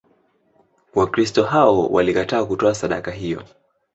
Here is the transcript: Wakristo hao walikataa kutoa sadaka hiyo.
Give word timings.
Wakristo 0.95 1.43
hao 1.43 1.87
walikataa 1.87 2.45
kutoa 2.45 2.75
sadaka 2.75 3.11
hiyo. 3.11 3.43